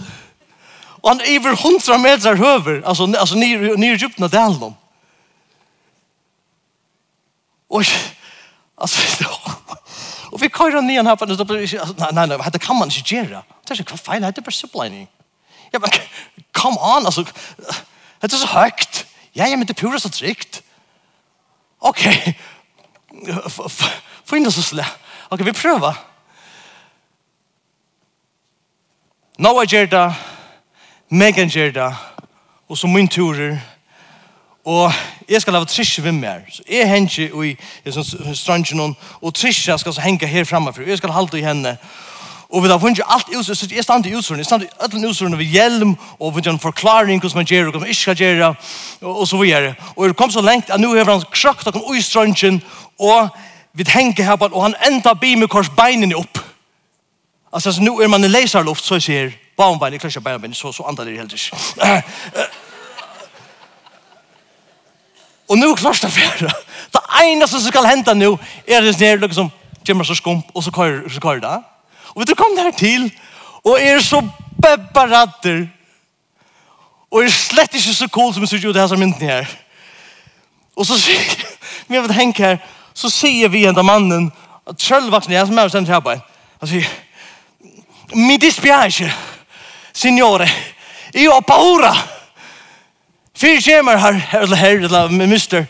[1.04, 4.76] Og han er over 100 meter høver, altså, altså nye djupen av delen.
[7.70, 7.84] Og,
[8.78, 9.28] altså,
[10.32, 11.50] og vi kører nye her, det
[12.00, 13.44] nei, nei, nei, det kan man ikke gjøre.
[13.64, 15.08] Det er ikke hva feil, det er bare ziplining.
[15.74, 15.92] Ja, men,
[16.60, 17.26] come on, altså,
[18.22, 19.04] det er så høyt.
[19.36, 20.64] Ja, ja, men det er pura så trygt.
[21.80, 22.02] Ok,
[24.26, 25.04] få inn det så slett.
[25.30, 25.94] Ok, vi prøver.
[29.38, 30.06] Nå er det
[31.10, 31.96] Megan gjør det,
[32.70, 33.58] og så min turer,
[34.66, 34.92] og
[35.30, 36.44] jeg skal lave trisse ved meg.
[36.52, 37.92] Så jeg henger i, i
[38.36, 41.78] strandgen, og trisse skal så henge her fremme, for jeg skal halte i henne.
[42.50, 45.06] Og vi har funnet alt ut så jeg stand i utstyr, jeg stand i ødelen
[45.10, 48.02] utstyr med hjelm, og vi har en forklaring hvordan man gjør, og hvordan man ikke
[48.02, 48.56] skal gjøre,
[49.02, 49.74] og så videre.
[49.96, 52.64] Og det kom så lengt at nå har han krakt og i strandgen,
[53.00, 53.30] og
[53.74, 56.40] vi henger her, og han enda bi med korsbeinene opp.
[57.54, 60.72] Altså, nu er man i leiserluft, så jeg sier, Baumbeinene, jeg klarer ikke baumbeinene, så,
[60.72, 61.58] så andre det helt ikke.
[65.50, 66.52] Og nu klart det fjerde.
[66.94, 69.52] Det eneste som skal hente nu er det nere liksom,
[69.88, 71.64] kommer så skump, og så kører, så kører det.
[72.10, 73.14] Og vet du, kom der til,
[73.66, 74.22] og er så
[74.62, 75.68] bebbaratter,
[77.12, 79.46] og er slett ikke så cool som jeg synes jo det her som mynden her.
[80.76, 81.46] Og så sier jeg,
[81.88, 82.58] men jeg vet Henk her,
[82.94, 84.32] så sier vi enda mannen,
[84.70, 86.22] at sjølvvaksen er som er stendt her på en,
[86.60, 86.90] han sier,
[88.14, 88.54] mi det.
[89.98, 90.48] Signore,
[91.14, 91.90] io ho paura.
[93.38, 95.66] Fyrir kjemar her, eller her, eller mister,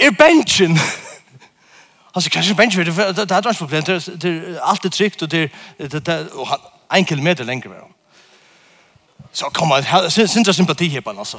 [0.00, 0.78] er bensin.
[2.14, 5.50] Han sier, kanskje bensin, det er et problem det er alltid trygt, og det
[6.08, 7.76] er en kilometer lenger med
[9.32, 11.38] Så kom han, synes jeg sympati her på han, altså.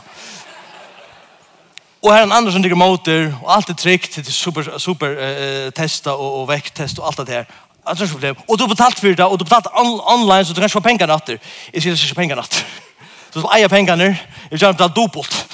[2.03, 4.77] Og her er en andre som digger motor, og alt er trygt, det er super,
[4.77, 7.43] super uh, testa og, og vekttest og alt det her.
[7.83, 8.35] Att det problem.
[8.47, 11.07] Och du betalt för det och du betalt on online så du kanske få pengar
[11.07, 11.39] natter.
[11.71, 12.65] Jag ser inte pengar natter.
[13.33, 14.15] Så du äger pengar nu.
[14.49, 15.47] Jag känner att dubbelt.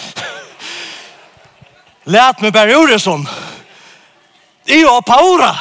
[2.03, 3.27] Lät mig bara ur det sån.
[4.65, 5.55] Det är paura.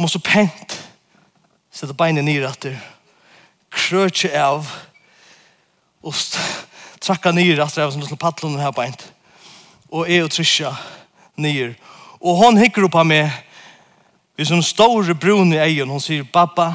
[0.00, 0.88] Og måste pent
[1.72, 2.78] sätta beinen ner att det
[3.70, 4.70] krötje av
[6.00, 6.14] och
[7.00, 9.12] trakka ner att det var som paddlorna här beint.
[9.88, 10.76] Och är och trysja
[11.34, 11.74] ner
[12.20, 13.32] Og hon hikker opp av meg,
[14.36, 16.74] vi som store brun i egen, hon sier, Pappa,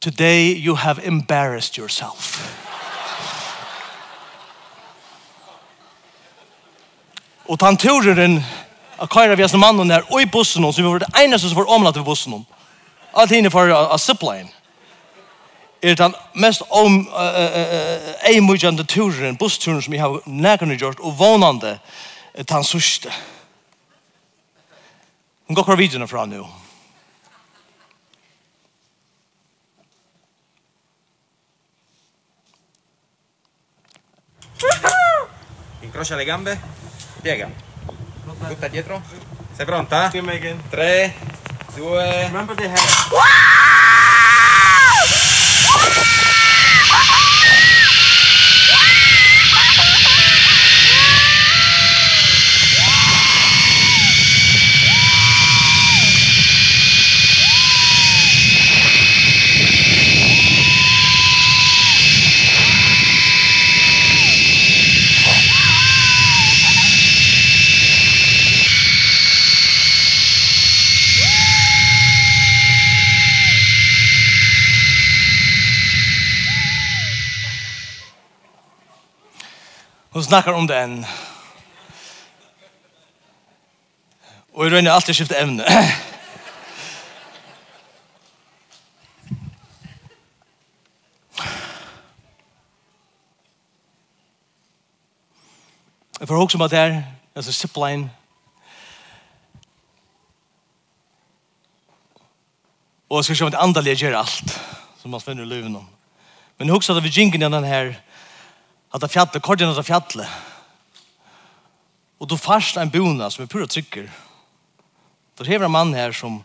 [0.00, 2.36] today you have embarrassed yourself.
[7.48, 7.78] og han
[8.18, 8.44] en
[8.98, 11.48] av kajra vi som mannen der, og i bussen hon, så vi var det eneste
[11.48, 12.46] som var omlatt i bussen hon.
[13.14, 14.48] Alt hinne for a zipline.
[15.82, 17.08] Er den mest om
[18.26, 21.78] eimujande turen, bussturen som jeg har nærkene gjort, og vånande,
[22.34, 23.08] den sørste.
[23.08, 23.35] Ja
[25.46, 26.44] Hon går kvar vidare från nu.
[35.82, 36.58] Incrocia le gambe,
[37.22, 37.48] piega.
[38.48, 39.02] Butta dietro.
[39.56, 40.10] Sei pronta?
[40.10, 40.62] Sì, Megan.
[40.70, 41.12] 3,
[41.76, 41.96] 2...
[42.28, 43.55] Remember the head.
[80.26, 81.00] snakkar om det enn.
[84.56, 85.64] Og jeg røyner alltid skifte evne.
[96.20, 97.02] Jeg får också om att det här,
[97.34, 98.10] alltså zipline.
[103.08, 104.60] Och jag ska se om det andalige gjør alt,
[104.98, 105.86] som man finner i livet om.
[106.56, 108.00] Men jag också att vi jingar den her,
[108.96, 110.36] at det fjallet, kordjen at det fjallet.
[112.20, 114.08] Og du farst en bona som er pura trykker.
[115.36, 116.40] Du hever en mann her som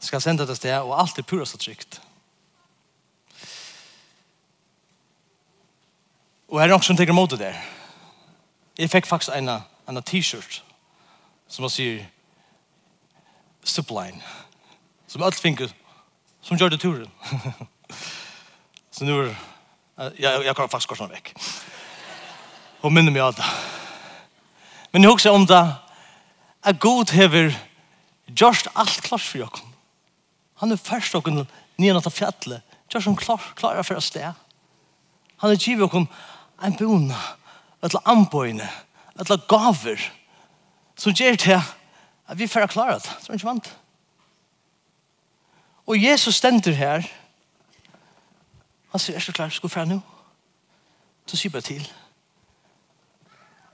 [0.00, 2.00] skal sende til sted, og alt er pura så trygt.
[6.50, 7.56] Og her er noen som tenker mot det der.
[8.78, 9.48] Jeg fikk faktisk en,
[9.88, 10.62] en t-shirt
[11.48, 12.04] som man sier
[13.64, 14.20] Supline.
[15.10, 15.68] Som alt finker,
[16.40, 17.10] som gjør det turen.
[18.94, 19.34] så nu er
[20.16, 21.34] Jag jag kan fast gå sån veck.
[22.80, 23.40] Och minner mig allt.
[24.90, 25.72] Men jag också om det
[26.60, 27.58] att god hever
[28.26, 29.58] just allt klart för jag.
[30.54, 31.28] Han är först och
[31.76, 32.60] nere något fjälle.
[32.88, 34.32] Just som klar klara för oss där.
[35.36, 36.06] Han är givet och
[36.62, 37.16] en bona.
[37.80, 38.68] Att la anboine.
[39.14, 40.12] Att gaver.
[40.96, 41.62] Så ger det
[42.26, 43.10] att vi får klara det.
[43.20, 43.76] Så inte vant.
[45.84, 47.19] Och Jesus ständer här
[48.90, 50.00] Han sier, er så klar, skal vi nå?
[51.30, 51.84] Så sier bare til.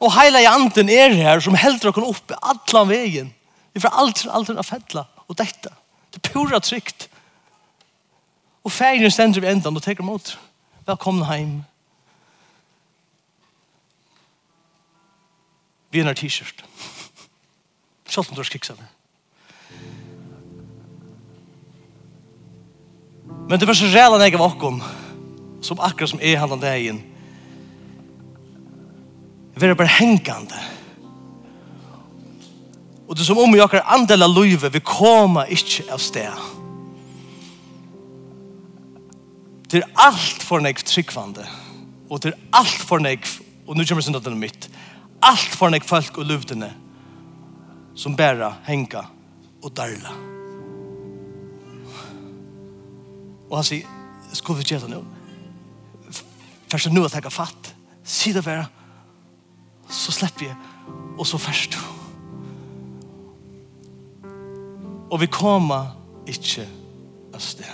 [0.01, 3.31] Og heila i anden er her som helder dere oppe allan veien.
[3.73, 5.73] Vi får alt, alt av fedla og dette.
[6.13, 7.09] Det er pura trygt.
[8.65, 10.35] Og ferien stender vi endan og teker mot.
[10.87, 11.65] Velkommen heim.
[15.91, 16.65] Vi er t-shirt.
[18.07, 18.77] Sjalt om du har skiksa.
[23.49, 24.81] Men det var så ræla nek var okkom
[25.65, 27.03] som akkurat som er han den dagen
[29.57, 30.59] vi er bare hengande
[33.07, 36.47] og det er som om vi akkurat andel av livet vi kommer ikke av sted.
[39.71, 41.47] Det er alt for nek tryggvande.
[42.11, 43.27] Og det er alt for nek
[43.67, 44.69] og nu kommer synden mitt.
[45.23, 46.73] Alt for nek folk og løvdene
[47.97, 49.07] som bæra henga
[49.63, 50.13] og darla.
[53.47, 53.87] Og han sier
[54.35, 55.05] skulle vi gjøre det nå
[56.71, 58.67] først nu at jeg har fatt, si det bare,
[59.89, 60.57] så slipper jeg,
[61.19, 61.79] og så først du.
[65.11, 65.95] Og vi kommer
[66.27, 66.67] ikke
[67.35, 67.71] av sted.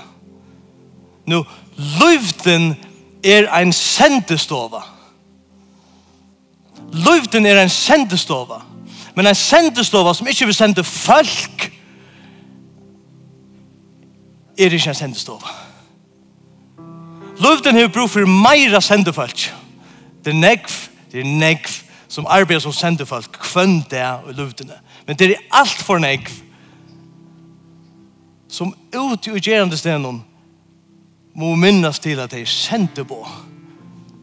[1.27, 1.45] Nå,
[2.01, 2.75] løvden
[3.25, 4.83] er en sendestova.
[6.93, 8.61] Løvden er en sendestova.
[9.17, 11.69] Men en sendestova som ikke vil sende folk,
[14.59, 15.72] er ikke en sendestova.
[17.43, 19.49] Løvden har brug for meira sendefolk.
[20.25, 20.71] Det er negv,
[21.13, 21.71] det er negv
[22.13, 24.77] som arbeider som sendefolk kvønn det og løvdene.
[25.07, 26.31] Men det er alt for negv
[28.53, 30.21] som ut i gjerande stenen
[31.35, 33.23] må minnas til at det er sendte på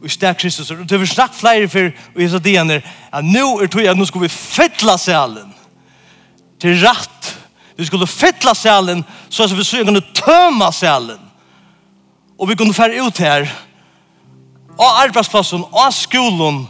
[0.04, 0.70] i stær Kristus.
[0.70, 2.78] Og det har snakket flere for i disse dine
[3.12, 5.50] at nå er tog at nå skal vi fytle salen
[6.60, 7.32] til rett.
[7.76, 11.29] Vi skulle fytle salen så at vi så kunne tømme salen
[12.40, 13.44] Og vi kunne fære ut her,
[14.80, 16.62] av arbeidsplassen, av skolen,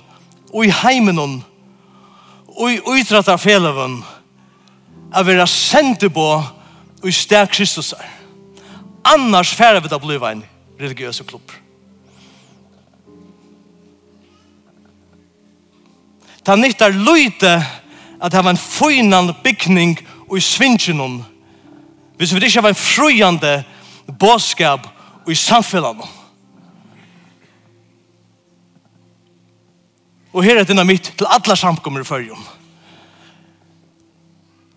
[0.50, 1.44] og i heimen,
[2.58, 4.00] og i utrettet feleven,
[5.14, 6.26] at vi er sendt på
[7.00, 8.08] og i sted Kristus er.
[9.14, 10.42] Annars fære vi da blir en
[10.80, 11.54] religiøs klubb.
[16.44, 17.54] Ta nyttar løyte
[18.20, 19.98] at det var en fynan bygning
[20.28, 21.20] og i svinsjonen.
[22.16, 23.62] Hvis vi ikke var en frøyande
[24.18, 24.88] bådskap
[25.28, 26.06] i samfellene.
[30.30, 32.48] Og her er dynamitt til alle samkommer i førjen.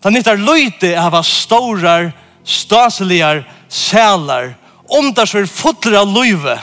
[0.02, 2.10] Det nyttar løyte av stårar,
[2.44, 4.52] staseligare, sælar,
[4.90, 6.58] omdar som er fotler av løyve.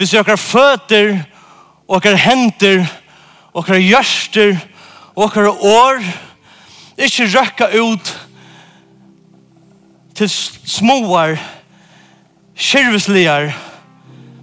[0.00, 1.18] Hvis vi har føtter,
[1.84, 2.86] okkar henter,
[3.52, 4.56] okkar hjørster,
[5.20, 6.00] har år,
[6.96, 8.12] ikke røkka ut,
[10.20, 10.28] til
[10.68, 11.38] småar,
[12.54, 13.54] kyrvisligar,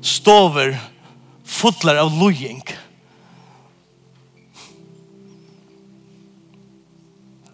[0.02, 0.74] stover,
[1.46, 2.64] fotlar av lojing.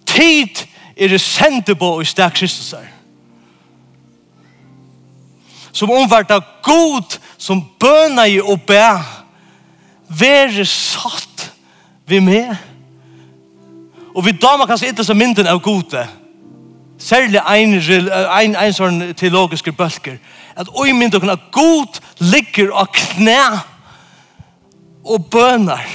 [0.08, 0.64] Tid
[0.96, 2.88] er det sendte på i stak Kristus er.
[5.74, 8.88] Som omvarta god, som bøna i og bæ,
[10.08, 11.50] være satt
[12.08, 12.56] vi med.
[14.16, 16.23] Og vi damer kanskje ikke så mynden av gode, men
[17.00, 17.76] særlig ein,
[18.30, 20.18] ein, ein sånn teologiske bølger,
[20.56, 23.42] at oi min okkur at god ligger av knæ
[25.04, 25.86] og bønar.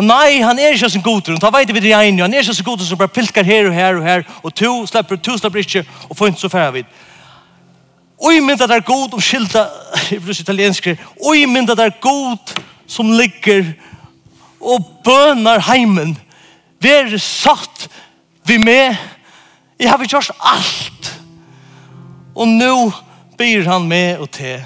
[0.00, 2.56] Og nei, han er ikke som goder, han vet vi det igjen, han er ikke
[2.56, 5.60] som god, som bare pilkar her og her og her, og to slipper, to slipper
[5.60, 6.98] ikke, og få ikke så færre vidt.
[8.20, 9.66] Oi min at er god om skilda,
[10.10, 10.90] jeg bruker italiensk
[11.24, 13.72] oi min der er god som ligger
[14.60, 16.18] og bønar heimen,
[16.80, 17.90] Vær satt
[18.44, 18.96] vi med.
[19.80, 21.22] Jeg har gjort alt.
[22.34, 22.90] Og nå
[23.38, 24.62] byr han med og til.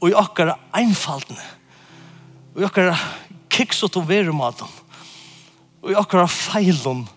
[0.00, 1.42] Og i akkara einfaldene.
[2.54, 2.96] Og i akkara
[3.50, 4.68] kiksot og verumaten.
[5.82, 7.08] Og i akkara feilene.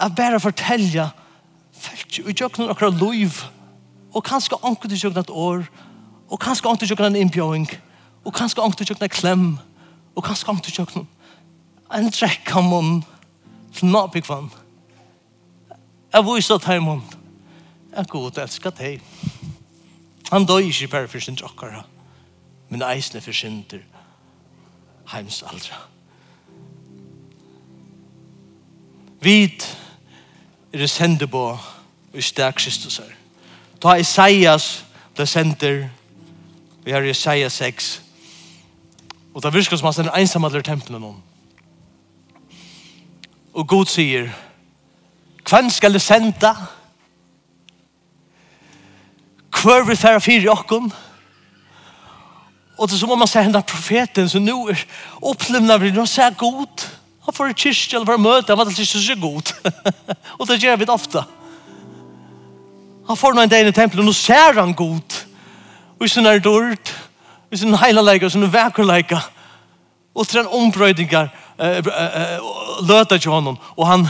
[0.00, 1.10] Jeg bare forteller
[1.72, 3.42] folk i jøkken akkara liv.
[4.12, 5.66] Og kanskje anker du jøkken et år.
[6.30, 7.68] Og kanskje anker du jøkken en innbjøring.
[8.24, 9.46] Og kanskje anker du jøkken en klem.
[10.14, 11.08] Og kanskje anker du jøkken
[11.92, 13.02] en drekk av munnen
[13.74, 14.50] til nabikvann.
[16.12, 17.02] Jeg viser til heimann.
[17.96, 19.00] Jeg god elsker deg.
[20.32, 21.82] Han døg ikke bare for sin drokkere,
[22.68, 23.82] men eisene for sin til
[25.12, 25.76] heims aldra.
[29.20, 29.62] Vid
[30.72, 31.58] er det sender på
[32.14, 33.12] i steg Kristus her.
[33.80, 34.84] Ta Isaias,
[35.16, 35.88] det sender,
[36.84, 38.02] vi har Isaias 6,
[39.34, 41.22] og det virker som han sender ensamhet til tempelen om.
[43.52, 44.30] Og Gud sier,
[45.48, 46.54] hvem skal du sende?
[49.62, 50.92] Hvor vil fære fire åkken?
[52.78, 54.80] Og det er som om man ser henne profeten som nå er
[55.20, 56.86] opplevna blir nå ser god.
[57.26, 59.52] Han får et kyrkje eller får møte, han var ikke så god.
[60.38, 61.22] og det gjør vi ofte.
[63.06, 65.20] Han får noen dag i tempelen, og nå ser han god.
[65.98, 66.90] Og i sånne dård,
[67.46, 69.20] og i sånne heilalega, og i sånne vekkerlega.
[69.20, 69.41] Og
[70.14, 71.30] Och tren ombrödingar
[72.82, 73.58] löta til honom.
[73.76, 74.08] Och han,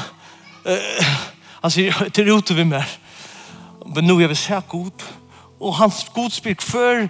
[1.63, 2.89] han sier til roten vi mer.
[3.95, 5.03] Men nu är vi så god.
[5.61, 7.09] Och hans godspyrk för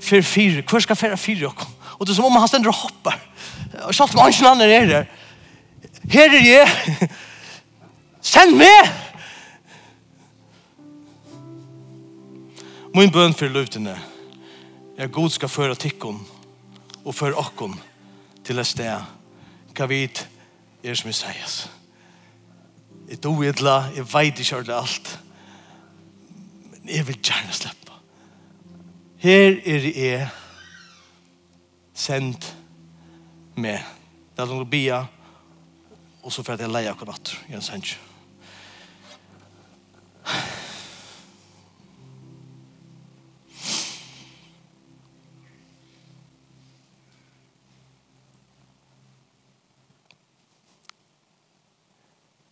[0.00, 0.62] för fyra.
[0.70, 1.52] Hur ska färra fyra?
[1.98, 3.18] Och det er som om han stender og hoppar.
[3.84, 5.06] og så om man inte er är her
[6.10, 6.68] Här är.
[8.20, 8.88] Send meg
[12.94, 13.94] Min bøn for løvdene
[14.98, 16.18] er god skal føre tikkene
[17.04, 17.76] og føre åkken
[18.48, 19.08] til et sted.
[19.76, 20.24] Hva vet
[20.82, 21.58] er som Isaias?
[23.08, 25.12] Jeg do idla, jeg vet ikke det alt.
[26.70, 27.92] Men jeg vil gjerne slippe.
[29.18, 30.28] Her er jeg
[31.94, 32.54] sendt
[33.56, 33.78] med.
[34.36, 35.02] Det er noe bia,
[36.22, 38.07] og så får jeg leie akkurat i en sendtjø.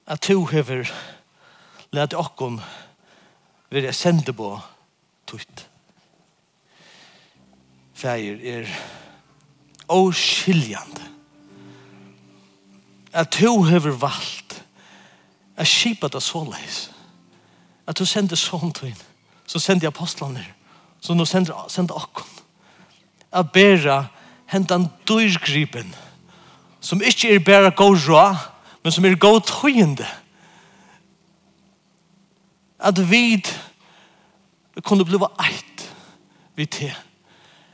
[0.06, 0.86] at to hever
[1.92, 2.60] let okkom
[3.70, 4.60] være sende på
[5.26, 5.66] tutt.
[7.94, 8.70] Feir er
[9.88, 11.02] åskiljande.
[13.12, 14.64] At to hever valgt
[15.56, 16.90] at skipa det såleis.
[17.86, 19.04] At du sender sånn til inn.
[19.46, 20.44] Så sender apostlene.
[21.00, 22.28] Så nå sender, sender okkom.
[23.32, 24.04] At bæra
[24.46, 25.94] hentan dyrgripen
[26.80, 28.36] som ikke er bæra god råd
[28.86, 30.06] men som er god tøyende.
[32.78, 33.40] At vi
[34.86, 35.82] kunne bli eit
[36.54, 36.92] vi til.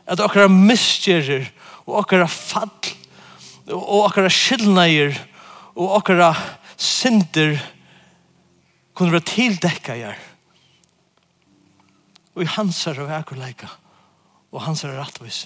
[0.09, 1.51] At okkara miskjerer
[1.85, 2.73] og okkara fall
[3.69, 5.13] og okkara skyldneier
[5.75, 6.31] og okkara
[6.81, 7.61] synder
[8.97, 10.17] kunne være tildekka jer.
[12.33, 13.69] Og i hans er og akkurleika
[14.49, 15.45] og hans er rettvis.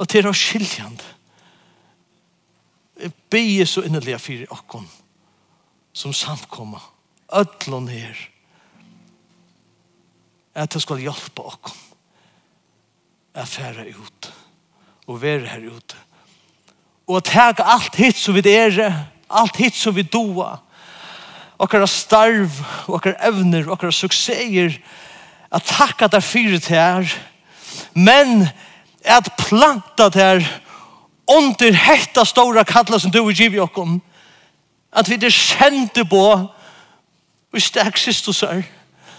[0.00, 1.17] Og til å skiljande
[3.30, 4.86] be så innelig av fire okken
[5.92, 6.82] som samkommer
[7.34, 8.18] ødlån her
[10.58, 11.76] at det skal hjelpe okken
[13.38, 14.30] at fære ut
[15.06, 15.98] og være her ute
[17.08, 18.80] og at hega alt hitt som vi er
[19.28, 20.56] alt hitt som vi doa
[21.58, 24.78] okkara starv okkara evner, okkara suksesser
[25.50, 27.18] at takka der fire til her
[27.94, 28.48] men
[29.04, 30.42] at planta der
[31.28, 34.00] under hetta stora kalla som du og giv i okkom,
[34.92, 36.24] at vi er kjente på
[37.48, 38.64] og stek Kristus her.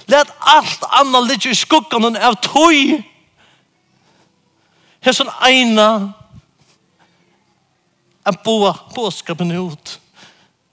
[0.10, 2.98] Let alt anna ligge i skuggan av tøy.
[5.06, 5.90] Hesson eina
[8.26, 10.00] en boa, båskapen ut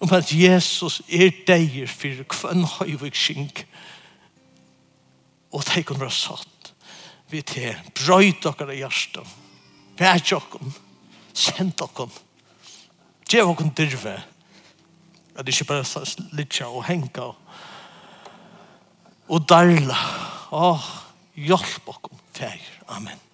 [0.00, 3.62] om at Jesus er deir fyrir kvann høyvig skink
[5.56, 6.72] og teikon var satt
[7.32, 9.36] vi til brøyt okkar i hjertet
[9.96, 10.74] Vær tjokkom.
[11.36, 12.12] Kjent okkom.
[13.28, 14.16] Gjev okkom dyrve.
[15.36, 17.42] At det ikke bare litja og henga og
[19.28, 19.96] og darla.
[20.50, 20.90] Åh, oh,
[21.34, 22.60] hjelp okkom, fær.
[22.94, 23.25] Amen.